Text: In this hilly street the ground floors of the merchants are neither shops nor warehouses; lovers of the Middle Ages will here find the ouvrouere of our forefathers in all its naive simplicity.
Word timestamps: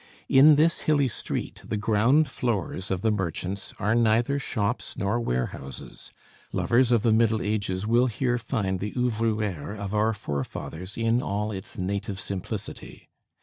In 0.27 0.55
this 0.55 0.79
hilly 0.89 1.07
street 1.07 1.61
the 1.63 1.77
ground 1.77 2.27
floors 2.27 2.89
of 2.89 3.01
the 3.03 3.11
merchants 3.11 3.71
are 3.77 3.93
neither 3.93 4.39
shops 4.39 4.97
nor 4.97 5.19
warehouses; 5.19 6.11
lovers 6.51 6.91
of 6.91 7.03
the 7.03 7.11
Middle 7.11 7.43
Ages 7.43 7.85
will 7.85 8.07
here 8.07 8.39
find 8.39 8.79
the 8.79 8.93
ouvrouere 8.97 9.77
of 9.77 9.93
our 9.93 10.13
forefathers 10.15 10.97
in 10.97 11.21
all 11.21 11.51
its 11.51 11.77
naive 11.77 12.19
simplicity. 12.19 13.09